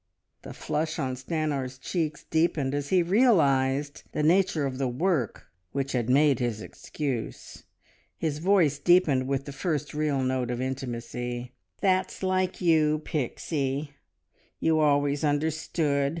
The 0.41 0.55
flush 0.55 0.97
on 0.97 1.15
Stanor's 1.15 1.77
cheeks 1.77 2.23
deepened 2.23 2.73
as 2.73 2.89
he 2.89 3.03
realised 3.03 4.01
the 4.13 4.23
nature 4.23 4.65
of 4.65 4.79
the 4.79 4.87
"work" 4.87 5.45
which 5.73 5.91
had 5.91 6.09
made 6.09 6.39
his 6.39 6.59
excuse. 6.59 7.65
His 8.17 8.39
voice 8.39 8.79
deepened 8.79 9.27
with 9.27 9.45
the 9.45 9.51
first 9.51 9.93
real 9.93 10.23
note 10.23 10.49
of 10.49 10.59
intimacy. 10.59 11.51
"That's 11.81 12.23
like 12.23 12.59
you, 12.59 13.03
Pixie! 13.05 13.91
You 14.59 14.79
always 14.79 15.23
understood.... 15.23 16.09